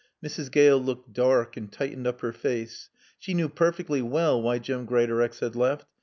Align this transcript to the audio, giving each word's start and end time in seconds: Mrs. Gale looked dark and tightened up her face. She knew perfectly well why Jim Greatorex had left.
Mrs. 0.25 0.49
Gale 0.51 0.81
looked 0.81 1.13
dark 1.13 1.55
and 1.55 1.71
tightened 1.71 2.07
up 2.07 2.21
her 2.21 2.33
face. 2.33 2.89
She 3.19 3.35
knew 3.35 3.47
perfectly 3.47 4.01
well 4.01 4.41
why 4.41 4.57
Jim 4.57 4.85
Greatorex 4.87 5.41
had 5.41 5.55
left. 5.55 5.85